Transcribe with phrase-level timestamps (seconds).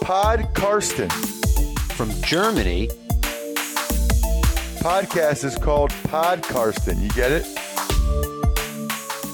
[0.00, 1.08] Pod Karsten.
[1.94, 2.88] From Germany,
[4.80, 7.00] Podcast is called Pod Karsten.
[7.02, 7.46] You get it?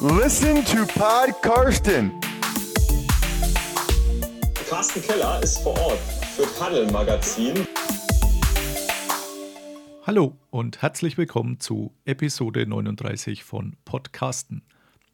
[0.03, 2.13] Listen to Pod Karsten.
[4.69, 6.01] Carsten Keller ist vor Ort
[6.35, 7.67] für Paddel Magazin.
[10.07, 14.63] Hallo und herzlich willkommen zu Episode 39 von Podcasten.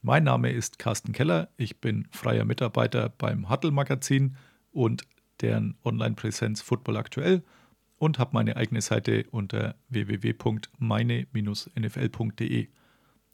[0.01, 4.37] Mein Name ist Carsten Keller, ich bin freier Mitarbeiter beim Huddle Magazin
[4.73, 5.05] und
[5.43, 7.43] deren Online-Präsenz Football aktuell
[7.99, 12.69] und habe meine eigene Seite unter www.meine-nfl.de.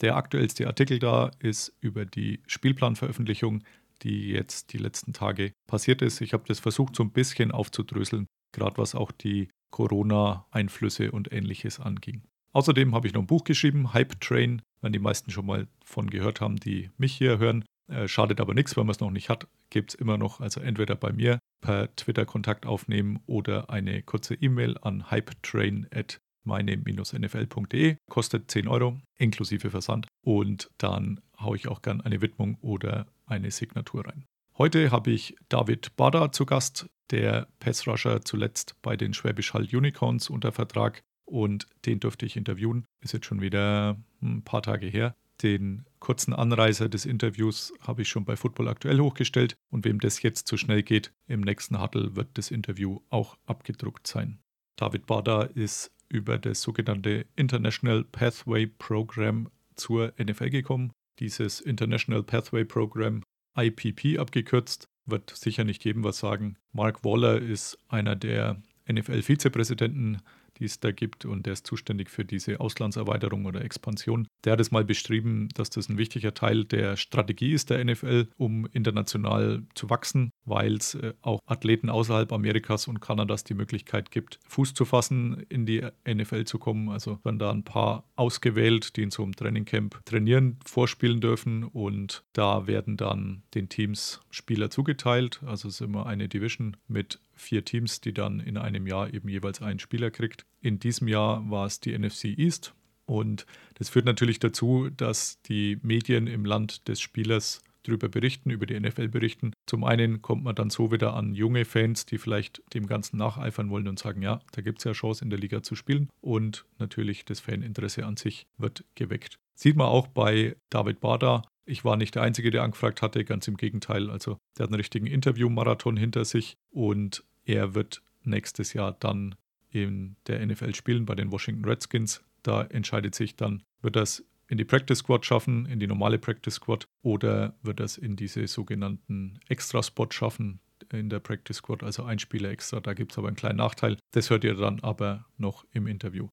[0.01, 3.63] Der aktuellste Artikel da ist über die Spielplanveröffentlichung,
[4.03, 6.21] die jetzt die letzten Tage passiert ist.
[6.21, 11.81] Ich habe das versucht so ein bisschen aufzudröseln, gerade was auch die Corona-Einflüsse und ähnliches
[11.81, 12.23] anging.
[12.53, 16.11] Außerdem habe ich noch ein Buch geschrieben, Hype Train, wenn die meisten schon mal von
[16.11, 17.65] gehört haben, die mich hier hören.
[17.89, 20.61] Äh, schadet aber nichts, wenn man es noch nicht hat, gibt es immer noch, also
[20.61, 27.97] entweder bei mir per Twitter Kontakt aufnehmen oder eine kurze E-Mail an hypetrain.meine-nfl.de.
[28.09, 33.51] Kostet 10 Euro inklusive Versand und dann haue ich auch gern eine Widmung oder eine
[33.51, 34.25] Signatur rein.
[34.57, 40.31] Heute habe ich David Bada zu Gast, der Passrusher zuletzt bei den Schwäbisch Hall Unicorns
[40.31, 42.87] unter Vertrag und den durfte ich interviewen.
[43.03, 45.15] Ist jetzt schon wieder ein paar Tage her.
[45.43, 50.23] Den kurzen Anreißer des Interviews habe ich schon bei Football aktuell hochgestellt und wem das
[50.23, 54.39] jetzt zu schnell geht, im nächsten Huddle wird das Interview auch abgedruckt sein.
[54.77, 60.93] David Bada ist über das sogenannte International Pathway Program zur NFL gekommen.
[61.19, 63.23] Dieses International Pathway Program,
[63.57, 66.57] IPP abgekürzt, wird sicher nicht jedem was sagen.
[66.73, 70.19] Mark Waller ist einer der NFL-Vizepräsidenten
[70.59, 74.29] die es da gibt und der ist zuständig für diese Auslandserweiterung oder Expansion.
[74.45, 78.29] Der hat es mal beschrieben, dass das ein wichtiger Teil der Strategie ist der NFL,
[78.37, 84.11] um international zu wachsen, weil es äh, auch Athleten außerhalb Amerikas und Kanadas die Möglichkeit
[84.11, 86.89] gibt, Fuß zu fassen, in die NFL zu kommen.
[86.89, 92.25] Also werden da ein paar ausgewählt, die in so einem Trainingcamp trainieren, vorspielen dürfen und
[92.33, 95.41] da werden dann den Teams Spieler zugeteilt.
[95.45, 99.29] Also es ist immer eine Division mit vier Teams, die dann in einem Jahr eben
[99.29, 100.45] jeweils einen Spieler kriegt.
[100.61, 102.75] In diesem Jahr war es die NFC East
[103.07, 108.67] und das führt natürlich dazu, dass die Medien im Land des Spielers darüber berichten, über
[108.67, 109.53] die NFL berichten.
[109.67, 113.71] Zum einen kommt man dann so wieder an junge Fans, die vielleicht dem Ganzen nacheifern
[113.71, 116.11] wollen und sagen, ja, da gibt es ja Chance in der Liga zu spielen.
[116.21, 119.39] Und natürlich das Faninteresse an sich wird geweckt.
[119.55, 121.43] Sieht man auch bei David Bada.
[121.69, 124.09] Ich war nicht der Einzige, der angefragt hatte, ganz im Gegenteil.
[124.11, 129.35] Also der hat einen richtigen Interview-Marathon hinter sich und er wird nächstes Jahr dann
[129.71, 132.23] in der NFL spielen bei den Washington Redskins.
[132.43, 136.55] Da entscheidet sich dann, wird das in die Practice Squad schaffen, in die normale Practice
[136.55, 142.19] Squad, oder wird das in diese sogenannten Extra-Spot schaffen in der Practice Squad, also ein
[142.19, 142.81] Spieler extra.
[142.81, 143.99] Da gibt es aber einen kleinen Nachteil.
[144.13, 146.29] Das hört ihr dann aber noch im Interview.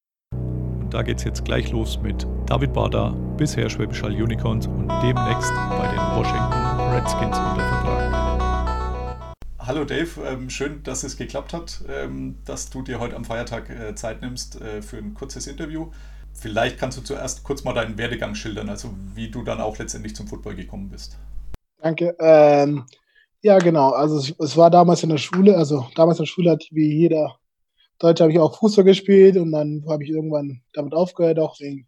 [0.85, 4.88] Und da geht es jetzt gleich los mit David Bader, bisher Schwäbisch Hall Unicorns und
[5.01, 6.53] demnächst bei den Washington
[6.94, 9.35] Redskins unter Vertrag.
[9.57, 13.72] Hallo Dave, ähm, schön, dass es geklappt hat, ähm, dass du dir heute am Feiertag
[13.72, 15.88] äh, Zeit nimmst äh, für ein kurzes Interview.
[16.34, 20.16] Vielleicht kannst du zuerst kurz mal deinen Werdegang schildern, also wie du dann auch letztendlich
[20.16, 21.18] zum Football gekommen bist.
[21.79, 22.16] Danke.
[22.19, 22.85] Ähm,
[23.41, 23.90] ja, genau.
[23.90, 26.94] Also es, es, war damals in der Schule, also damals in der Schule hat wie
[26.94, 27.40] jeder
[28.00, 31.88] Deutsche habe ich auch Fußball gespielt und dann habe ich irgendwann damit aufgehört, auch wegen,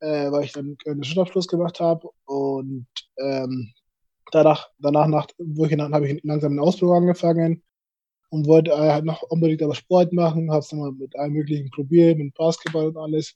[0.00, 2.86] äh, weil ich dann einen Schulabschluss gemacht habe und
[3.18, 3.72] ähm,
[4.30, 7.62] danach, danach nach, wo ich habe ich langsam eine Ausbildung angefangen
[8.30, 11.32] und wollte äh, halt noch unbedingt aber Sport machen, habe es dann mal mit allem
[11.32, 13.34] möglichen probiert, mit Basketball und alles.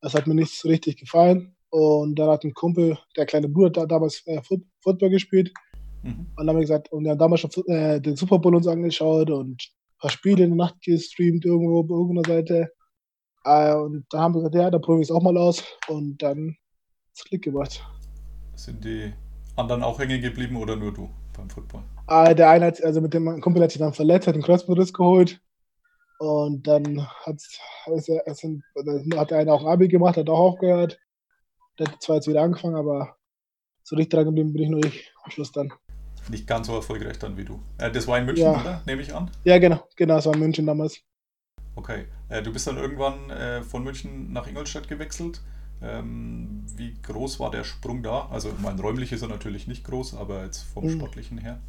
[0.00, 1.56] Das hat mir nicht so richtig gefallen.
[1.70, 4.40] Und dann hat ein Kumpel, der kleine Bruder, da, damals äh,
[4.80, 5.52] Football gespielt.
[6.02, 6.26] Mhm.
[6.36, 8.66] Und dann haben wir gesagt, und wir haben damals schon äh, den Super Bowl uns
[8.66, 9.68] angeschaut und
[10.00, 12.72] paar Spiele in der Nacht gestreamt irgendwo auf irgendeiner Seite.
[13.44, 15.62] Äh, und da haben wir gesagt, ja, da probiere ich es auch mal aus.
[15.88, 17.84] Und dann hat es Klick gemacht.
[18.54, 19.12] Sind die
[19.56, 21.82] anderen auch hängen geblieben oder nur du beim Football?
[22.06, 24.92] Ah, der eine hat, also mit dem Kumpel hat sich dann verletzt, hat den Kreuzbandriss
[24.92, 25.40] geholt.
[26.18, 27.58] Und dann hat's,
[27.94, 28.44] ist er, ist
[29.16, 30.98] hat der eine auch Abi gemacht, hat auch aufgehört.
[31.78, 33.16] Der hat zwar jetzt wieder angefangen, aber
[33.82, 35.72] so richtig dran geblieben bin ich nur ich am Schluss dann.
[36.30, 37.60] Nicht ganz so erfolgreich dann wie du.
[37.78, 38.60] Äh, das war in München, ja.
[38.60, 38.82] oder?
[38.86, 39.30] Nehme ich an?
[39.44, 39.86] Ja, genau.
[39.96, 41.00] Genau, das war in München damals.
[41.74, 42.06] Okay.
[42.28, 45.40] Äh, du bist dann irgendwann äh, von München nach Ingolstadt gewechselt.
[45.82, 48.28] Ähm, wie groß war der Sprung da?
[48.30, 50.90] Also mein räumlich ist er natürlich nicht groß, aber jetzt vom mhm.
[50.90, 51.60] sportlichen her.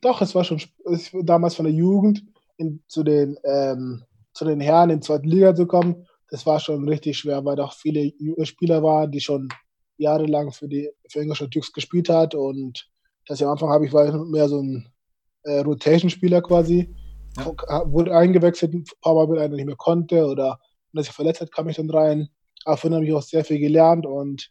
[0.00, 2.24] Doch, es war schon es, damals von der Jugend
[2.56, 6.06] in, zu, den, ähm, zu den Herren in die zweite Liga zu kommen.
[6.30, 8.12] Das war schon richtig schwer, weil doch viele
[8.44, 9.48] Spieler waren, die schon
[9.96, 12.88] jahrelang für die für Ingolstadt Dukes gespielt hat und
[13.28, 14.88] das am Anfang habe ich war mehr so ein
[15.44, 16.94] äh, Rotation-Spieler quasi.
[17.36, 17.92] Ja.
[17.92, 20.58] Wurde eingewechselt, ein paar Mal, wenn einer nicht mehr konnte oder
[20.92, 22.28] wenn er sich verletzt hat, kam ich dann rein.
[22.64, 24.50] Aber von habe ich auch sehr viel gelernt und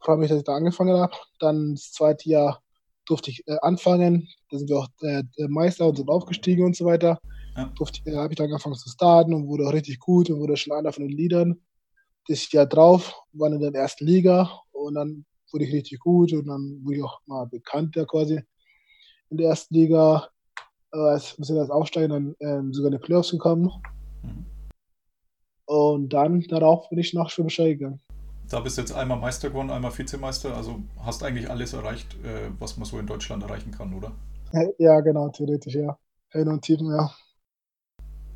[0.00, 1.14] freue mich, dass ich da angefangen habe.
[1.38, 2.62] Dann das zweite Jahr
[3.06, 4.28] durfte ich äh, anfangen.
[4.50, 7.20] Da sind wir auch äh, Meister und sind aufgestiegen und so weiter.
[7.56, 7.72] Ja.
[8.04, 10.72] Äh, habe ich dann angefangen zu starten und wurde auch richtig gut und wurde schon
[10.72, 11.60] einer von den Leadern.
[12.26, 16.46] Das Jahr drauf waren in der ersten Liga und dann wurde ich richtig gut und
[16.46, 18.40] dann wurde ich auch mal bekannter quasi
[19.30, 20.28] in der ersten Liga.
[20.92, 23.70] Äh, sind als Aufsteigen dann ähm, sogar in die Playoffs gekommen.
[24.22, 24.44] Mhm.
[25.66, 28.00] Und dann darauf bin ich nach Schwäbisch gegangen.
[28.48, 32.50] Da bist du jetzt einmal Meister geworden, einmal Vizemeister, also hast eigentlich alles erreicht, äh,
[32.58, 34.10] was man so in Deutschland erreichen kann, oder?
[34.78, 35.96] Ja, genau, theoretisch, ja.
[36.30, 37.12] Hin und Tiefen, ja.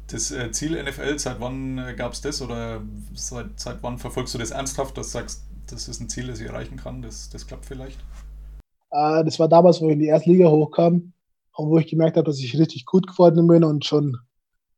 [0.07, 2.83] Das äh, Ziel NFL, seit wann äh, gab es das oder
[3.15, 6.41] seit, seit wann verfolgst du das ernsthaft, dass du sagst, das ist ein Ziel, das
[6.41, 7.99] ich erreichen kann, das, das klappt vielleicht?
[8.91, 11.13] Äh, das war damals, wo ich in die erste Liga hochkam
[11.57, 14.17] und wo ich gemerkt habe, dass ich richtig gut geworden bin und schon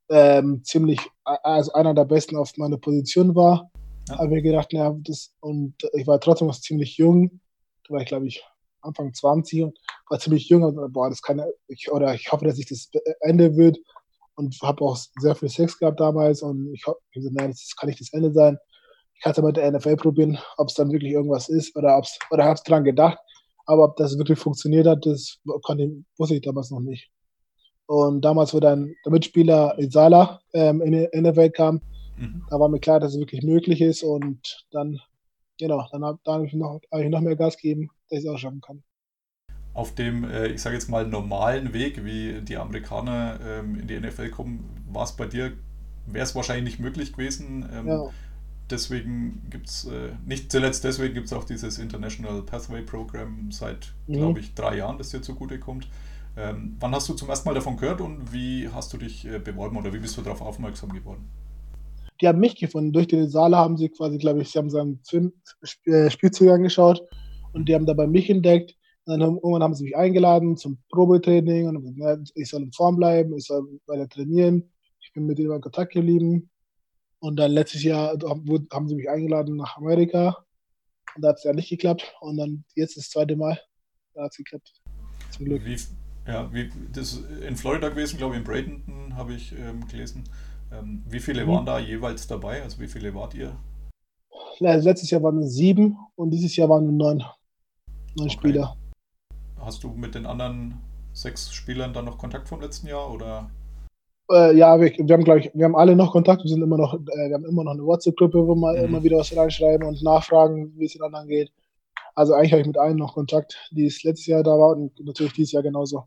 [0.09, 3.71] ähm, ziemlich, also einer der besten auf meiner Position war.
[4.09, 4.19] Ja.
[4.19, 7.41] Habe mir gedacht, ja, das, und ich war trotzdem noch ziemlich jung.
[7.87, 8.45] Da war ich, glaube ich,
[8.81, 9.79] Anfang 20 und
[10.09, 10.63] war ziemlich jung.
[10.63, 12.89] Und, boah, das kann, ich, oder ich hoffe, dass sich das
[13.21, 13.79] Ende wird.
[14.37, 16.43] Und habe auch sehr viel Sex gehabt damals.
[16.43, 18.59] Und ich habe gesagt, nein, das kann nicht das Ende sein.
[19.17, 21.97] Ich kann es ja mit der NFL probieren, ob es dann wirklich irgendwas ist oder
[21.97, 23.19] ob's, oder habe es dran gedacht.
[23.67, 27.11] Aber ob das wirklich funktioniert hat, das konnte, wusste ich damals noch nicht.
[27.87, 31.81] Und damals, wo dann der Mitspieler Isala ähm, in, in der Welt kam,
[32.17, 32.45] mhm.
[32.51, 34.03] da war mir klar, dass es wirklich möglich ist.
[34.03, 35.01] Und dann,
[35.59, 38.31] genau, dann habe hab ich, noch, hab ich noch mehr Gas gegeben, dass ich es
[38.31, 38.83] auch schaffen kann.
[39.73, 43.99] Auf dem, äh, ich sage jetzt mal, normalen Weg, wie die Amerikaner ähm, in die
[43.99, 45.53] NFL kommen, war es bei dir,
[46.07, 47.69] wäre es wahrscheinlich nicht möglich gewesen.
[47.73, 48.09] Ähm, ja.
[48.71, 53.95] Deswegen gibt es, äh, nicht zuletzt deswegen gibt es auch dieses International Pathway Program seit,
[54.07, 54.15] mhm.
[54.15, 55.85] glaube ich, drei Jahren, das dir zugutekommt.
[55.85, 55.95] kommt
[56.37, 59.39] ähm, wann hast du zum ersten Mal davon gehört und wie hast du dich äh,
[59.39, 61.25] beworben oder wie bist du darauf aufmerksam geworden?
[62.21, 62.93] Die haben mich gefunden.
[62.93, 65.33] Durch den Saale haben sie quasi, glaube ich, sie haben seinen Film,
[65.85, 67.03] äh, Spielzug angeschaut
[67.55, 68.75] und die haben dabei mich entdeckt.
[69.05, 72.73] Und dann haben, irgendwann haben sie mich eingeladen zum Probetraining und gesagt, ich soll in
[72.73, 74.71] Form bleiben, ich soll weiter trainieren.
[75.01, 76.51] Ich bin mit ihnen in Kontakt geblieben.
[77.27, 80.45] Und dann letztes Jahr haben sie mich eingeladen nach Amerika.
[81.17, 82.15] Und da hat es ja nicht geklappt.
[82.21, 83.59] Und dann jetzt das zweite Mal,
[84.15, 84.73] da hat es geklappt.
[85.31, 85.65] Zum Glück.
[85.65, 85.77] Wie,
[86.25, 90.23] ja, wie, das in Florida gewesen, glaube ich, in Bradenton habe ich ähm, gelesen.
[90.71, 91.51] Ähm, wie viele mhm.
[91.51, 92.63] waren da jeweils dabei?
[92.63, 93.59] Also wie viele wart ihr?
[94.61, 97.29] letztes Jahr waren es sieben und dieses Jahr waren es neun, neun
[98.19, 98.31] okay.
[98.31, 98.77] Spieler.
[99.59, 100.81] Hast du mit den anderen
[101.13, 103.51] sechs Spielern dann noch Kontakt vom letzten Jahr oder?
[104.31, 106.43] Äh, ja, wir, wir haben glaube ich, wir haben alle noch Kontakt.
[106.43, 108.85] Wir sind immer noch, äh, wir haben immer noch eine WhatsApp-Gruppe, wo wir mhm.
[108.85, 111.53] immer wieder was reinschreiben und nachfragen, wie es den anderen geht.
[112.15, 114.99] Also eigentlich habe ich mit allen noch Kontakt, die es letztes Jahr da war und
[115.05, 116.05] natürlich dieses Jahr genauso.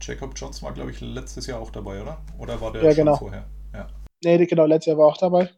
[0.00, 2.18] Jacob Johnson war, glaube ich, letztes Jahr auch dabei, oder?
[2.38, 3.16] Oder war der ja, schon genau.
[3.16, 3.44] vorher?
[3.74, 3.88] Ja.
[4.22, 5.50] Nee, genau, letztes Jahr war auch dabei.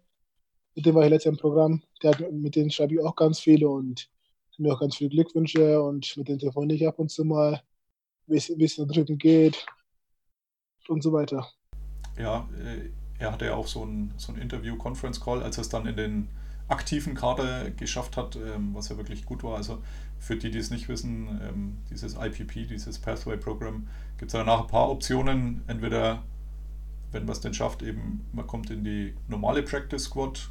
[0.74, 1.82] Mit dem war ich letztes Jahr im Programm.
[2.02, 4.08] Der, mit denen schreibe ich auch ganz viele und
[4.58, 7.62] mir auch ganz viele Glückwünsche und mit denen telefoniere ich ab und zu mal,
[8.26, 9.66] wie es drüben geht
[10.88, 11.48] und so weiter.
[12.18, 12.88] Ja, äh,
[13.18, 16.28] er hatte ja auch so ein, so ein Interview-Conference-Call, als er es dann in den
[16.68, 19.56] aktiven Kader geschafft hat, ähm, was ja wirklich gut war.
[19.56, 19.82] Also
[20.18, 23.88] für die, die es nicht wissen, ähm, dieses IPP, dieses Pathway-Programm,
[24.18, 25.62] gibt es danach ein paar Optionen.
[25.66, 26.22] Entweder,
[27.10, 30.50] wenn man es denn schafft, eben man kommt in die normale Practice Squad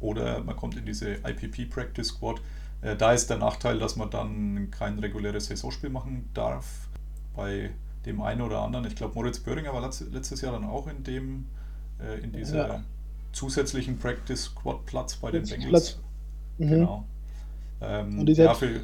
[0.00, 2.40] oder man kommt in diese IPP Practice Squad.
[2.82, 6.88] Äh, da ist der Nachteil, dass man dann kein reguläres Saisonspiel machen darf.
[7.34, 7.70] Bei
[8.06, 11.46] dem einen oder anderen, ich glaube Moritz Böhringer war letztes Jahr dann auch in dem,
[12.00, 12.82] äh, in dieser ja.
[13.32, 15.98] zusätzlichen Practice Squad Platz bei den Bengals.
[16.58, 16.68] Mhm.
[16.68, 17.04] Genau.
[17.80, 18.80] Ähm, ja, für,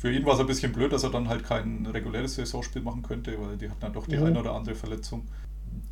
[0.00, 3.02] für ihn war es ein bisschen blöd, dass er dann halt kein reguläres Saisonspiel machen
[3.02, 4.26] könnte, weil die hatten dann doch die mhm.
[4.26, 5.26] eine oder andere Verletzung.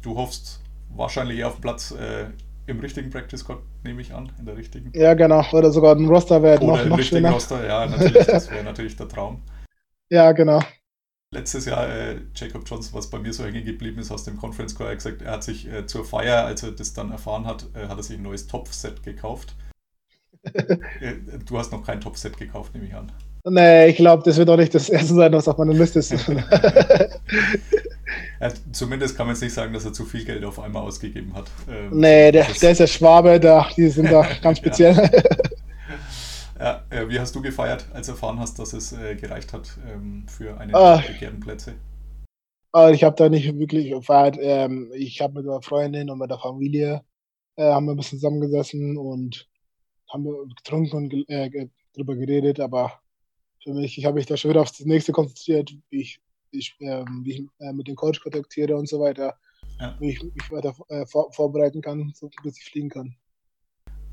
[0.03, 0.61] Du hoffst
[0.95, 2.27] wahrscheinlich eher auf Platz äh,
[2.67, 4.91] im richtigen Practice Squad, nehme ich an, in der richtigen.
[4.95, 5.45] Ja, genau.
[5.53, 7.33] Oder sogar ein Roster wäre noch, im noch richtigen schöner.
[7.33, 9.43] Roster, ja, natürlich, das wäre natürlich der Traum.
[10.09, 10.61] Ja, genau.
[11.33, 14.77] Letztes Jahr, äh, Jacob Johnson, was bei mir so hängen geblieben ist aus dem Conference
[14.77, 17.67] Call, hat gesagt, er hat sich äh, zur Feier, als er das dann erfahren hat,
[17.75, 19.55] äh, hat er sich ein neues Topf-Set gekauft.
[21.01, 21.15] Äh,
[21.45, 23.11] du hast noch kein Topset gekauft, nehme ich an.
[23.49, 26.13] Nee, ich glaube, das wird auch nicht das erste sein, was auf meiner Liste ist.
[26.13, 26.19] ja,
[28.73, 31.47] zumindest kann man jetzt nicht sagen, dass er zu viel Geld auf einmal ausgegeben hat.
[31.69, 34.95] Ähm, nee, der, der ist ja Schwabe, da, die sind da ganz speziell.
[34.95, 35.11] ja,
[36.59, 40.59] äh, wie hast du gefeiert, als erfahren hast, dass es äh, gereicht hat ähm, für
[40.59, 40.99] eine ah.
[40.99, 41.75] der begehrten Plätze?
[42.73, 44.37] Ah, ich habe da nicht wirklich gefeiert.
[44.41, 47.03] Ähm, ich habe mit meiner Freundin und mit der Familie
[47.57, 49.49] äh, haben wir ein bisschen zusammengesessen und
[50.11, 51.11] haben getrunken und
[51.95, 53.01] drüber geredet, aber
[53.63, 55.75] für mich, ich habe mich da schon wieder aufs nächste konzentriert.
[55.91, 56.21] Ich,
[56.53, 59.37] ich, ähm, wie ich äh, mit dem Coach kontaktiere und so weiter,
[59.81, 59.97] Ja.
[59.99, 60.75] wie ich mich weiter
[61.07, 63.17] vor, vorbereiten kann, so, bis ich fliegen kann.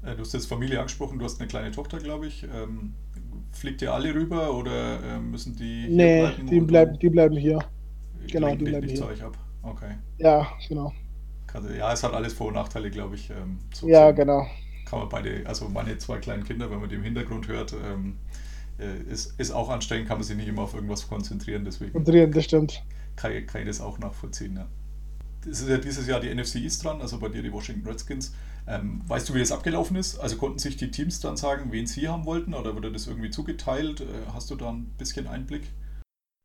[0.04, 2.44] Äh, Du hast jetzt Familie angesprochen, du hast eine kleine Tochter, glaube ich.
[2.44, 2.94] Ähm,
[3.52, 6.48] fliegt ihr alle rüber oder äh, müssen die hier Nee, bleiben?
[6.48, 7.60] die du- die bleiben hier.
[8.32, 9.14] genau, die dich bleiben nicht zu hier.
[9.14, 9.38] euch ab.
[9.62, 9.96] Okay.
[10.18, 10.92] Ja, genau.
[11.78, 13.30] Ja, es hat alles Vor- und Nachteile, glaube ich.
[13.30, 14.48] Ähm, so Ja, gesehen genau.
[14.86, 18.18] Kann man beide, also meine zwei kleinen Kinder, wenn man die im Hintergrund hört, ähm,
[18.80, 22.32] äh, ist, ist auch anstrengend, kann man sich nicht immer auf irgendwas konzentrieren, deswegen Konzentrieren,
[22.32, 22.84] das stimmt.
[23.16, 24.56] kann, ich- kann ich das auch nachvollziehen.
[24.58, 24.66] Ja.
[25.46, 28.34] Das ist ja dieses Jahr die NFC East dran, also bei dir die Washington Redskins.
[28.68, 30.18] Ähm, weißt du, wie das abgelaufen ist?
[30.20, 33.30] Also konnten sich die Teams dann sagen, wen sie haben wollten oder wurde das irgendwie
[33.30, 34.02] zugeteilt?
[34.02, 35.64] Äh, hast du da ein bisschen Einblick?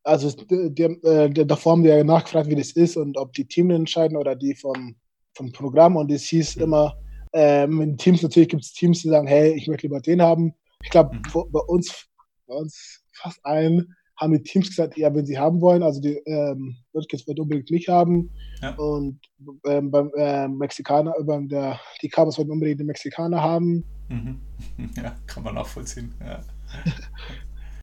[0.05, 3.47] Also die, äh, die- davor haben wir ja nachgefragt, wie das ist und ob die
[3.47, 4.97] Teams entscheiden oder die vom,
[5.35, 5.97] vom Programm.
[5.97, 6.63] Und es hieß Mhm.
[6.63, 6.95] immer,
[7.33, 10.55] ähm, in Teams, natürlich gibt es Teams, die sagen, hey, ich möchte lieber den haben.
[10.83, 11.29] Ich glaube, Mhm.
[11.51, 12.07] bei uns,
[12.47, 16.17] bei uns fast allen haben die Teams gesagt, ja, wenn sie haben wollen, also die
[16.27, 18.31] ähm, Redskins wollen unbedingt mich haben.
[18.61, 18.75] Ja.
[18.75, 19.21] Und
[19.67, 23.85] ähm, beim ähm, Mexikaner, beim der, die Cowboys wollten unbedingt den Mexikaner haben.
[24.09, 24.41] Mhm.
[24.97, 26.15] Ja, kann man nachvollziehen.
[26.21, 26.41] Ja.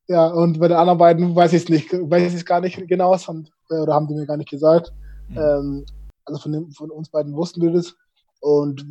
[0.07, 2.77] Ja, und bei den anderen beiden weiß ich es nicht, weiß ich es gar nicht
[2.87, 4.93] genau, das haben, oder haben die mir gar nicht gesagt.
[5.29, 5.37] Mhm.
[5.37, 5.85] Ähm,
[6.25, 7.95] also von, dem, von uns beiden wussten wir das.
[8.39, 8.85] Und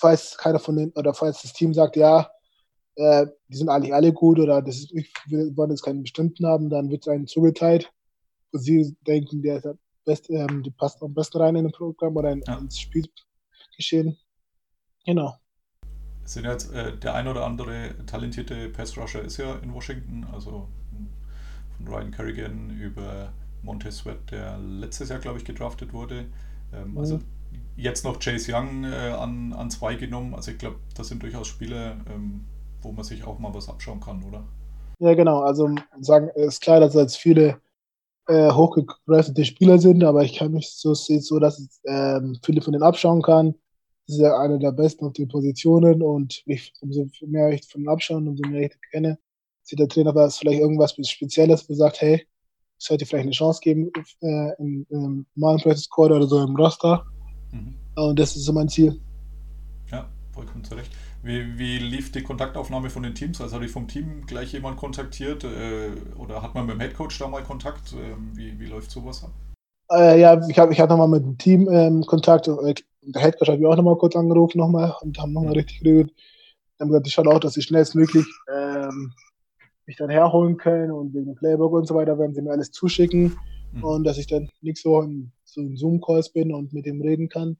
[0.00, 2.28] falls keiner von den, oder falls das Team sagt, ja,
[2.96, 6.46] äh, die sind eigentlich alle gut oder das ist nicht, wir wollen jetzt keinen bestimmten
[6.46, 7.92] haben, dann wird es einem zugeteilt.
[8.52, 11.72] Und sie denken, der, ist der best, ähm, die passt am besten rein in ein
[11.72, 12.56] Programm oder in, Ja.
[12.58, 14.16] ins Spielgeschehen.
[15.04, 15.34] Genau.
[16.24, 20.68] Sind jetzt, äh, der ein oder andere talentierte Pass-Rusher ist ja in Washington, also
[21.76, 26.26] von Ryan Kerrigan über Montez Sweat, der letztes Jahr, glaube ich, gedraftet wurde.
[26.72, 26.98] Ähm, Mhm.
[26.98, 27.18] Also
[27.76, 30.34] jetzt noch Chase Young äh, an, an zwei genommen.
[30.34, 32.44] Also ich glaube, das sind durchaus Spiele, ähm,
[32.86, 34.44] wo man sich auch mal was abschauen kann, oder?
[35.00, 35.40] Ja, genau.
[35.40, 37.60] Also sagen, es ist klar, dass jetzt viele
[38.28, 42.62] äh, hochgegraftete Spieler sind, aber ich kann mich so sehen, so dass ich ähm, viele
[42.62, 43.54] von denen abschauen kann.
[44.06, 47.80] Das ist ja einer der besten auf den Positionen und ich, umso mehr ich von
[47.80, 49.18] denen abschaue, umso mehr ich kenne,
[49.62, 52.26] sieht der Trainer ist vielleicht irgendwas Spezielles, wo er sagt, hey,
[52.78, 53.90] ich sollte vielleicht eine Chance geben
[54.22, 57.04] äh, im, im normalen Practice Squad oder so im Roster.
[57.50, 57.74] Mhm.
[57.96, 59.00] Und das ist so mein Ziel.
[59.90, 60.92] Ja, vollkommen zu Recht.
[61.22, 63.40] Wie, wie lief die Kontaktaufnahme von den Teams?
[63.40, 67.18] Also hat dich vom Team gleich jemand kontaktiert äh, oder hat man mit dem Headcoach
[67.18, 67.92] da mal Kontakt?
[67.94, 69.30] Ähm, wie, wie läuft sowas ab?
[69.90, 72.48] Äh, ja, ich habe ich hab nochmal mit dem Team ähm, Kontakt.
[72.48, 75.58] Äh, Der Headcoach hat mich auch nochmal kurz angerufen nochmal und haben nochmal Mhm.
[75.58, 76.10] richtig geredet.
[76.16, 79.12] Die haben gesagt, ich schaue auch, dass sie schnellstmöglich ähm,
[79.86, 82.70] mich dann herholen können und wegen dem Playbook und so weiter werden sie mir alles
[82.70, 83.36] zuschicken
[83.72, 83.84] Mhm.
[83.84, 87.28] und dass ich dann nicht so in, so in Zoom-Calls bin und mit dem reden
[87.28, 87.56] kann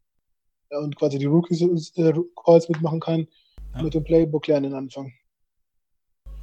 [0.71, 3.27] äh, und quasi die Rookies-Calls mitmachen kann
[3.77, 3.83] Ja.
[3.83, 5.13] mit dem Playbook lernen anfangen.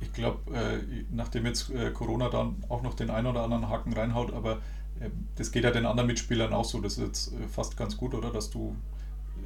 [0.01, 3.93] Ich glaube, äh, nachdem jetzt äh, Corona dann auch noch den einen oder anderen Haken
[3.93, 4.57] reinhaut, aber
[4.99, 6.81] äh, das geht ja den anderen Mitspielern auch so.
[6.81, 8.31] Das ist jetzt äh, fast ganz gut, oder?
[8.31, 8.75] Dass du.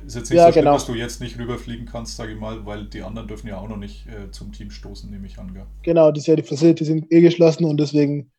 [0.05, 0.73] Ist jetzt nicht Ja, so schlimm, genau.
[0.73, 3.67] dass du jetzt nicht rüberfliegen kannst, sage ich mal, weil die anderen dürfen ja auch
[3.67, 5.53] noch nicht äh, zum Team stoßen, nehme ich an.
[5.53, 5.65] Gell?
[5.83, 8.31] Genau, die, die Facilities sind eh geschlossen und deswegen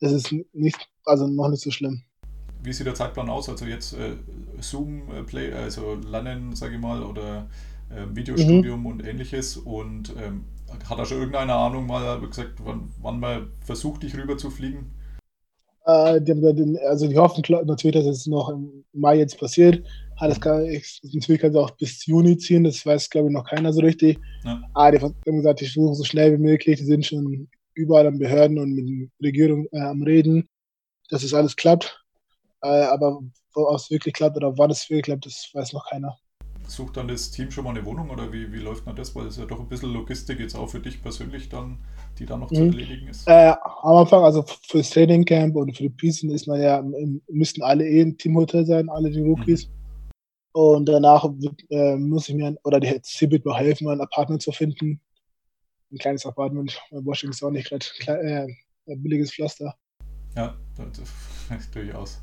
[0.00, 2.02] ist es nicht, also noch nicht so schlimm.
[2.62, 3.48] Wie sieht der Zeitplan aus?
[3.48, 4.16] Also jetzt äh,
[4.60, 7.48] Zoom, äh, Play, also Lernen, sage ich mal, oder
[7.94, 8.86] äh, Videostudium Mhm.
[8.86, 9.56] und ähnliches.
[9.56, 10.44] Und ähm,
[10.88, 14.90] hat da schon irgendeine Ahnung mal gesagt, wann, wann man versucht, dich rüber zu fliegen?
[15.84, 16.20] Äh,
[16.86, 19.86] also die hoffen natürlich, dass es noch im Mai jetzt passiert.
[20.16, 23.44] Alles kann, ich, natürlich kann es auch bis Juni ziehen, das weiß glaube ich noch
[23.44, 24.18] keiner so richtig.
[24.44, 24.62] Ja.
[24.74, 28.18] Aber die haben gesagt, die versuchen so schnell wie möglich, die sind schon überall an
[28.18, 30.48] Behörden und mit der Regierung äh, am Reden,
[31.08, 32.04] dass es alles klappt.
[32.62, 33.20] Äh, aber
[33.54, 36.16] ob es wirklich klappt oder wann es wirklich klappt, das weiß noch keiner.
[36.72, 39.14] Sucht dann das Team schon mal eine Wohnung oder wie, wie läuft dann das?
[39.14, 41.76] Weil es ja doch ein bisschen Logistik jetzt auch für dich persönlich dann,
[42.18, 42.70] die dann noch zu Mhm.
[42.70, 43.28] erledigen ist.
[43.28, 43.52] Äh,
[43.82, 46.82] am Anfang, also fürs Trainingcamp und für die Preseason ist man ja,
[47.28, 49.68] müssten alle eh im Teamhotel sein, alle die Rookies.
[50.52, 51.28] Und danach
[51.68, 54.98] äh, muss ich mir, ein- oder die wird mir helfen, ein Apartment zu finden.
[55.92, 56.80] Ein kleines Apartment.
[56.90, 58.46] Washington ist auch nicht gerade äh,
[58.90, 59.74] ein billiges Pflaster.
[60.34, 61.02] Ja, das,
[61.50, 62.22] das, durchaus.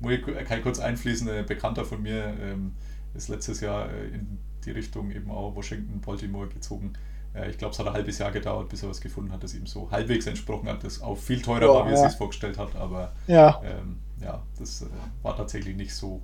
[0.00, 2.72] Muss ich, kann ich kurz einfließen, ein Bekannter von mir ähm,
[3.14, 6.92] ist letztes Jahr äh, in die Richtung eben auch Washington, Baltimore gezogen.
[7.34, 9.54] Äh, ich glaube, es hat ein halbes Jahr gedauert, bis er was gefunden hat, das
[9.54, 12.08] ihm so halbwegs entsprochen hat, das auch viel teurer Ja, war, wie er ja.
[12.08, 14.86] sich vorgestellt hat, aber Ja, ähm, ja, das äh,
[15.22, 16.22] war tatsächlich nicht so,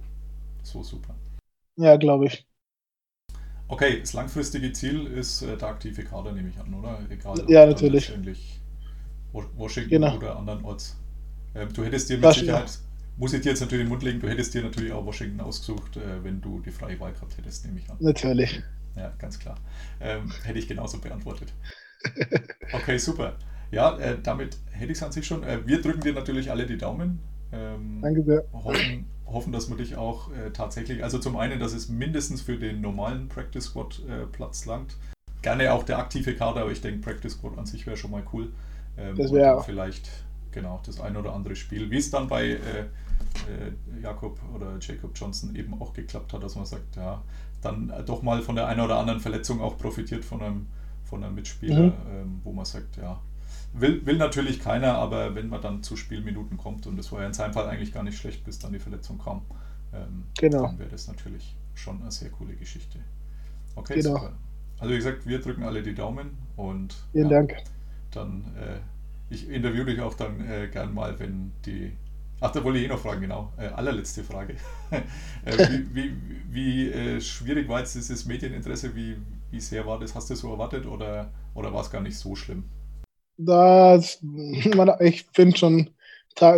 [0.62, 1.14] so super.
[1.76, 2.47] ja, glaube ich.
[3.69, 6.99] Okay, das langfristige Ziel ist äh, der aktive Kader, nehme ich an, oder?
[7.11, 8.21] Egal, Ja, natürlich.
[9.33, 10.12] Washington Genau.
[10.12, 10.97] oder andernorts.
[11.55, 12.79] Ähm, du hättest dir mit Das- Sicherheit,
[13.16, 15.40] muss ich dir jetzt natürlich in den Mund legen, du hättest dir natürlich auch Washington
[15.40, 17.97] ausgesucht, äh, wenn du die freie Wahl gehabt hättest, nehme ich an.
[18.00, 18.62] Natürlich.
[18.97, 19.56] Ja, ganz klar.
[20.00, 21.52] Ähm, hätte ich genauso beantwortet.
[22.73, 23.37] Okay, super.
[23.71, 25.42] Ja, äh, damit hätte ich es an sich schon.
[25.42, 27.21] Äh, wir drücken dir natürlich alle die Daumen.
[27.52, 28.44] Ähm, Danke sehr.
[28.52, 32.59] Hoffen, hoffen, dass wir dich auch äh, tatsächlich, also zum einen, dass es mindestens für
[32.59, 34.97] den normalen Practice Squad äh, Platz langt.
[35.42, 38.25] Gerne auch der aktive Kader, aber ich denke, Practice Squad an sich wäre schon mal
[38.33, 38.52] cool.
[38.97, 40.09] Ähm, Das wäre vielleicht
[40.52, 42.59] genau das ein oder andere Spiel, wie es dann bei
[43.49, 47.23] äh, Jakob oder Jacob Johnson eben auch geklappt hat, dass man sagt, ja,
[47.62, 50.67] dann äh, doch mal von der einen oder anderen Verletzung auch profitiert von einem,
[51.05, 51.93] von einem Mitspieler, Mhm.
[52.11, 53.21] ähm, wo man sagt, ja,
[53.73, 57.26] will, will natürlich keiner, aber wenn man dann zu Spielminuten kommt, und das war ja
[57.26, 59.43] in seinem Fall eigentlich gar nicht schlecht, bis dann die Verletzung kam,
[59.93, 60.62] ähm, Genau.
[60.62, 62.99] dann wäre das natürlich schon eine sehr coole Geschichte.
[63.75, 64.17] Okay, Genau.
[64.17, 64.33] super.
[64.79, 67.55] Also wie gesagt, wir drücken alle die Daumen und Vielen ja, Dank.
[68.11, 68.79] dann, äh,
[69.31, 71.97] ich interviewe dich auch dann äh, gern mal, wenn die.
[72.41, 73.53] Ach, da wollte ich eh noch fragen, genau.
[73.57, 74.57] Äh, allerletzte Frage.
[75.45, 76.12] äh, wie wie,
[76.50, 78.95] wie äh, schwierig war jetzt dieses Medieninteresse?
[78.95, 79.17] Wie,
[79.50, 80.14] wie sehr war das?
[80.14, 82.64] Hast du so erwartet oder, oder war es gar nicht so schlimm?
[83.37, 84.21] Das,
[85.00, 85.91] ich bin schon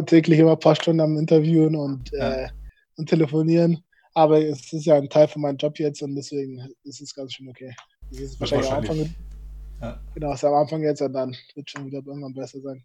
[0.06, 2.45] täglich immer ein paar Stunden am Interviewen und, Ja.
[2.45, 2.49] äh,
[2.97, 3.83] und telefonieren.
[4.14, 7.35] Aber es ist ja ein Teil von meinem Job jetzt und deswegen ist es ganz
[7.35, 7.75] schön okay.
[8.11, 9.16] Es ist Wird wahrscheinlich am Anfang, wahrscheinlich-
[9.83, 10.00] Ja.
[10.14, 12.83] genau, es ist am Anfang jetzt und dann wird schon wieder irgendwann besser sein.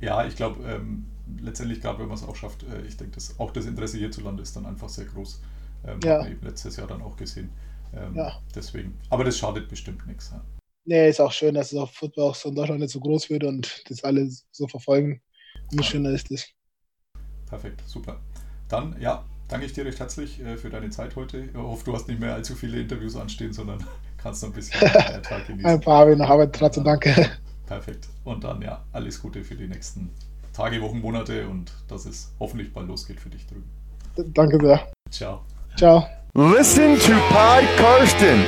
[0.00, 1.06] Ja, ich glaube, ähm,
[1.40, 4.42] letztendlich, gerade wenn man es auch schafft, äh, ich denke, dass auch das Interesse hierzulande
[4.42, 5.40] ist dann einfach sehr groß.
[5.86, 6.14] Ähm, Ja.
[6.14, 7.50] Hat man eben letztes Jahr dann auch gesehen.
[7.94, 8.38] Ähm, Ja.
[8.54, 8.98] Deswegen.
[9.10, 10.30] Aber das schadet bestimmt nichts.
[10.32, 10.42] Ja.
[10.86, 13.28] Nee, ist auch schön, dass es auch Football auch so in Deutschland nicht so groß
[13.30, 15.20] wird und das alle so verfolgen.
[15.70, 16.48] Umso schöner ist es.
[17.46, 18.20] Perfekt, super.
[18.68, 21.44] Dann, ja, danke ich dir recht herzlich äh, für deine Zeit heute.
[21.44, 23.84] Ich hoffe, du hast nicht mehr allzu viele Interviews anstehen, sondern
[24.16, 25.80] kannst noch ein bisschen Tag Ein genießen.
[25.80, 27.30] paar habe ich noch, aber trotzdem danke.
[27.70, 28.08] Perfekt.
[28.24, 30.10] Und dann, ja, alles Gute für die nächsten
[30.52, 33.70] Tage, Wochen, Monate und dass es hoffentlich bald losgeht für dich drüben.
[34.34, 34.90] danke sehr.
[35.08, 35.44] Ciao.
[35.76, 36.04] Ciao.
[36.34, 38.40] Listen to Pod Karsten.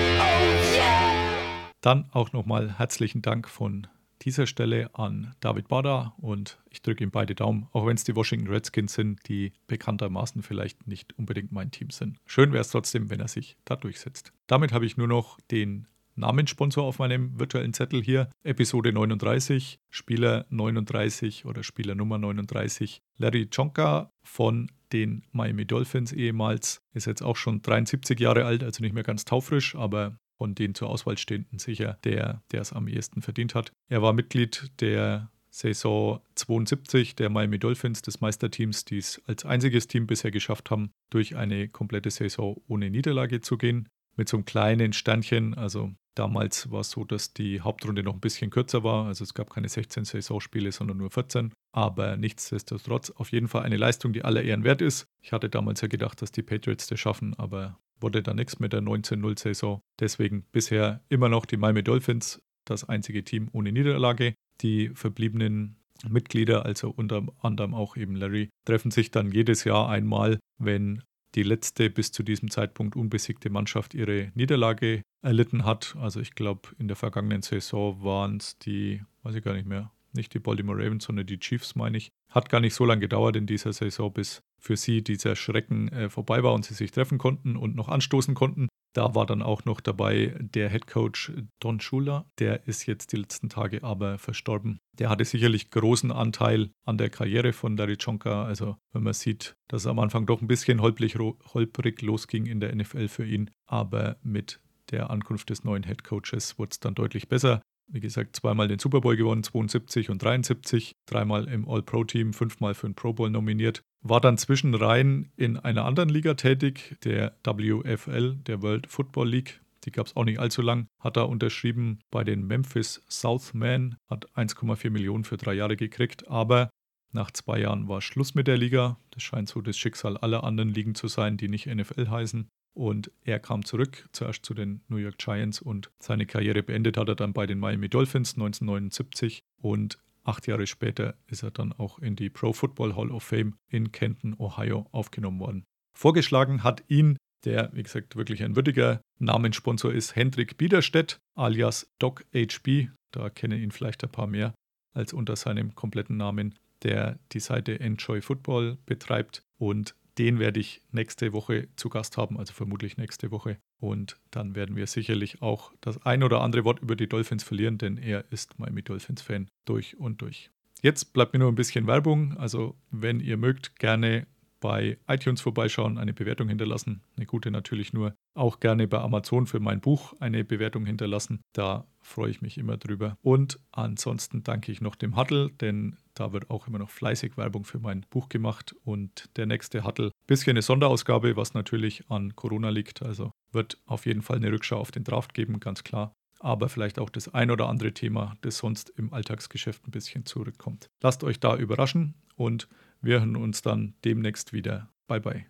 [1.82, 3.86] Dann auch nochmal herzlichen Dank von
[4.22, 8.16] dieser Stelle an David Bader und ich drücke ihm beide Daumen, auch wenn es die
[8.16, 12.18] Washington Redskins sind, die bekanntermaßen vielleicht nicht unbedingt mein Team sind.
[12.26, 14.32] Schön wäre es trotzdem, wenn er sich da durchsetzt.
[14.48, 18.30] Damit habe ich nur noch den Namenssponsor auf meinem virtuellen Zettel hier.
[18.42, 23.00] Episode 39, Spieler 39 oder Spieler Nummer 39.
[23.18, 26.82] Larry Chonka von den Miami Dolphins ehemals.
[26.92, 30.74] Ist jetzt auch schon 73 Jahre alt, also nicht mehr ganz taufrisch, aber von den
[30.74, 33.72] zur Auswahl stehenden sicher der, der es am ehesten verdient hat.
[33.88, 39.86] Er war Mitglied der Saison 72 der Miami Dolphins, des Meisterteams, die es als einziges
[39.86, 43.88] Team bisher geschafft haben, durch eine komplette Saison ohne Niederlage zu gehen.
[44.16, 48.20] Mit so einem kleinen Sternchen, also damals war es so, dass die Hauptrunde noch ein
[48.20, 51.52] bisschen kürzer war, also es gab keine 16 Saisonspiele, sondern nur 14.
[51.72, 55.06] Aber nichtsdestotrotz auf jeden Fall eine Leistung, die aller Ehren wert ist.
[55.20, 58.72] Ich hatte damals ja gedacht, dass die Patriots das schaffen, aber wurde da nichts mit
[58.72, 59.80] der 19-0-Saison.
[60.00, 64.34] Deswegen bisher immer noch die Miami Dolphins, das einzige Team ohne Niederlage.
[64.60, 65.76] Die verbliebenen
[66.08, 71.02] Mitglieder, also unter anderem auch eben Larry, treffen sich dann jedes Jahr einmal, wenn
[71.34, 75.96] die letzte bis zu diesem Zeitpunkt unbesiegte Mannschaft ihre Niederlage erlitten hat.
[76.00, 79.90] Also ich glaube, in der vergangenen Saison waren es die, weiß ich gar nicht mehr,
[80.12, 82.10] nicht die Baltimore Ravens, sondern die Chiefs, meine ich.
[82.30, 86.08] Hat gar nicht so lange gedauert in dieser Saison, bis für sie dieser Schrecken äh,
[86.08, 88.68] vorbei war und sie sich treffen konnten und noch anstoßen konnten.
[88.92, 92.26] Da war dann auch noch dabei der Head Coach Don Schuler.
[92.38, 94.80] Der ist jetzt die letzten Tage aber verstorben.
[94.98, 98.44] Der hatte sicherlich großen Anteil an der Karriere von Darichonka.
[98.44, 102.60] Also wenn man sieht, dass es am Anfang doch ein bisschen holprig, holprig losging in
[102.60, 103.50] der NFL für ihn.
[103.66, 107.62] Aber mit der Ankunft des neuen Head Coaches wurde es dann deutlich besser.
[107.92, 112.88] Wie gesagt, zweimal den Super Bowl gewonnen, 72 und 73, dreimal im All-Pro-Team, fünfmal für
[112.88, 113.82] den Pro Bowl nominiert.
[114.00, 119.60] War dann zwischenrein in einer anderen Liga tätig, der WFL, der World Football League.
[119.84, 120.86] Die gab es auch nicht allzu lang.
[121.00, 126.70] Hat da unterschrieben bei den Memphis Southmen, hat 1,4 Millionen für drei Jahre gekriegt, aber
[127.12, 128.98] nach zwei Jahren war Schluss mit der Liga.
[129.10, 132.48] Das scheint so das Schicksal aller anderen Ligen zu sein, die nicht NFL heißen.
[132.74, 137.08] Und er kam zurück, zuerst zu den New York Giants und seine Karriere beendet hat
[137.08, 141.98] er dann bei den Miami Dolphins 1979 und acht Jahre später ist er dann auch
[141.98, 145.64] in die Pro Football Hall of Fame in Kenton, Ohio aufgenommen worden.
[145.94, 152.24] Vorgeschlagen hat ihn, der wie gesagt wirklich ein würdiger Namenssponsor ist, Hendrik Biederstedt alias Doc
[152.34, 154.54] HB, da kennen ihn vielleicht ein paar mehr
[154.94, 160.82] als unter seinem kompletten Namen, der die Seite Enjoy Football betreibt und den werde ich
[160.90, 163.58] nächste Woche zu Gast haben, also vermutlich nächste Woche.
[163.80, 167.78] Und dann werden wir sicherlich auch das ein oder andere Wort über die Dolphins verlieren,
[167.78, 170.50] denn er ist Miami Dolphins-Fan durch und durch.
[170.82, 172.36] Jetzt bleibt mir nur ein bisschen Werbung.
[172.36, 174.26] Also, wenn ihr mögt, gerne
[174.60, 177.02] bei iTunes vorbeischauen, eine Bewertung hinterlassen.
[177.16, 178.14] Eine gute natürlich nur.
[178.34, 181.40] Auch gerne bei Amazon für mein Buch eine Bewertung hinterlassen.
[181.52, 183.16] Da freue ich mich immer drüber.
[183.22, 187.64] Und ansonsten danke ich noch dem Huddle, denn da wird auch immer noch fleißig Werbung
[187.64, 188.74] für mein Buch gemacht.
[188.84, 193.02] Und der nächste Huddle, bisschen eine Sonderausgabe, was natürlich an Corona liegt.
[193.02, 196.12] Also wird auf jeden Fall eine Rückschau auf den Draft geben, ganz klar.
[196.40, 200.88] Aber vielleicht auch das ein oder andere Thema, das sonst im Alltagsgeschäft ein bisschen zurückkommt.
[201.00, 202.68] Lasst euch da überraschen und
[203.00, 204.88] wir hören uns dann demnächst wieder.
[205.06, 205.46] Bye bye.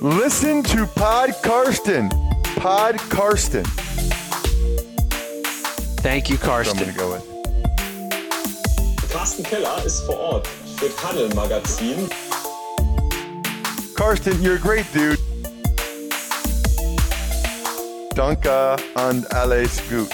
[0.00, 2.08] Listen to Pod Karsten.
[2.56, 3.62] Pod Karsten.
[6.04, 6.78] Thank you, I'm Karsten.
[6.78, 7.24] gonna go with.
[9.10, 12.10] Carsten Keller ist vor Ort für Paddel Magazin.
[13.96, 15.18] Karsten, you're a great dude.
[18.14, 20.12] Danke and alles gut.